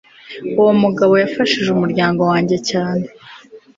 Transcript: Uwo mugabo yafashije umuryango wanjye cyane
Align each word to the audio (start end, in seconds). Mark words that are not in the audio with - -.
Uwo 0.59 0.71
mugabo 0.83 1.13
yafashije 1.23 1.67
umuryango 1.71 2.21
wanjye 2.31 2.57
cyane 2.69 3.05